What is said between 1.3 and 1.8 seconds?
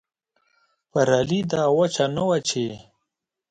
دا